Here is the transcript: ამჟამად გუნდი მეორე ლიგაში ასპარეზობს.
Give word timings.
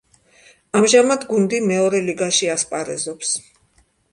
ამჟამად 0.79 1.27
გუნდი 1.33 1.59
მეორე 1.73 2.01
ლიგაში 2.09 2.51
ასპარეზობს. 2.55 3.39